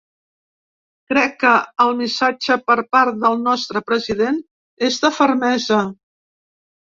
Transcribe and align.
Crec 1.11 1.35
que 1.43 1.51
el 1.85 1.93
missatge 1.99 2.57
per 2.71 2.77
part 2.97 3.19
del 3.25 3.37
nostre 3.49 3.83
president 3.91 4.41
és 4.89 4.99
de 5.05 5.13
fermesa. 5.21 5.85